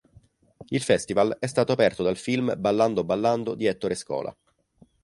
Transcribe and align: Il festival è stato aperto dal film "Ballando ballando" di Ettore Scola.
Il 0.69 0.81
festival 0.81 1.37
è 1.39 1.45
stato 1.45 1.73
aperto 1.73 2.01
dal 2.01 2.17
film 2.17 2.55
"Ballando 2.57 3.03
ballando" 3.03 3.53
di 3.53 3.65
Ettore 3.67 3.93
Scola. 3.93 4.35